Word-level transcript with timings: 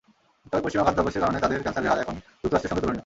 তবে 0.49 0.63
পশ্চিমা 0.65 0.85
খাদ্যাভ্যাসের 0.87 1.23
কারণে 1.23 1.39
তাদের 1.43 1.61
ক্যানসারের 1.63 1.89
হার 1.91 1.99
এখন 2.03 2.15
যুক্তরাষ্ট্রের 2.41 2.71
সঙ্গে 2.71 2.83
তুলনীয়। 2.83 2.99